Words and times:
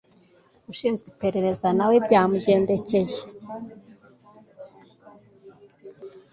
Ushinzwe 0.71 1.05
iperereza 1.13 1.67
nawe 1.77 1.95
nuko 1.95 2.05
byamugendekeye 2.05 3.17